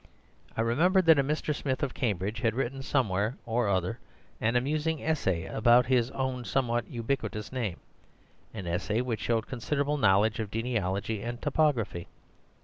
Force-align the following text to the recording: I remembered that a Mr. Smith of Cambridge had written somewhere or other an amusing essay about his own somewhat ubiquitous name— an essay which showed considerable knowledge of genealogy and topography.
I 0.57 0.61
remembered 0.61 1.05
that 1.05 1.19
a 1.19 1.23
Mr. 1.23 1.53
Smith 1.53 1.83
of 1.83 1.93
Cambridge 1.93 2.39
had 2.41 2.55
written 2.55 2.81
somewhere 2.81 3.37
or 3.45 3.69
other 3.69 3.99
an 4.41 4.55
amusing 4.55 4.99
essay 5.03 5.45
about 5.45 5.85
his 5.85 6.09
own 6.09 6.43
somewhat 6.43 6.87
ubiquitous 6.89 7.51
name— 7.51 7.79
an 8.51 8.65
essay 8.65 9.01
which 9.01 9.21
showed 9.21 9.45
considerable 9.45 9.97
knowledge 9.99 10.39
of 10.39 10.49
genealogy 10.49 11.21
and 11.21 11.39
topography. 11.39 12.07